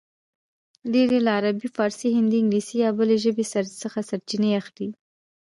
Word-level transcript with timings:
ډېر 0.93 1.09
یې 1.15 1.19
له 1.25 1.31
عربي، 1.37 1.67
فارسي، 1.75 2.09
هندي، 2.17 2.37
انګلیسي 2.39 2.75
یا 2.83 2.89
بلې 2.97 3.17
ژبې 3.23 3.45
څخه 3.83 3.99
سرچینې 4.09 4.51
اخلي 4.61 4.87